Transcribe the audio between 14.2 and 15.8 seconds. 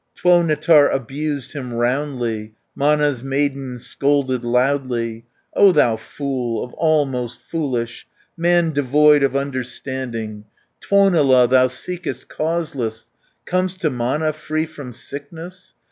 free from sickness!